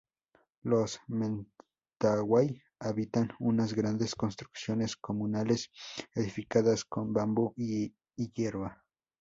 [0.63, 5.69] Los "Mentawai" habitan unas grandes construcciones comunales
[6.15, 8.83] edificadas con bambú y hierba.